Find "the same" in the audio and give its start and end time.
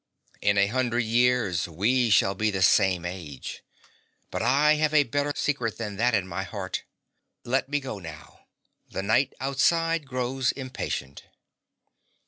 2.49-3.05